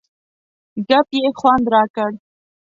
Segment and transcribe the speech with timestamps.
[0.89, 2.11] ګپ یې خوند را کړ.